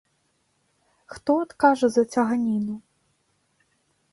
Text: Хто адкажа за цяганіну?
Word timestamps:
Хто 1.17 1.31
адкажа 1.47 1.87
за 1.97 2.03
цяганіну? 2.15 2.75